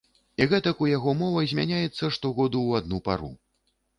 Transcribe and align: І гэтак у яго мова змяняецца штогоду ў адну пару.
І 0.43 0.45
гэтак 0.53 0.79
у 0.85 0.87
яго 0.91 1.13
мова 1.19 1.43
змяняецца 1.51 2.09
штогоду 2.17 2.57
ў 2.67 2.71
адну 2.83 2.97
пару. 3.11 3.31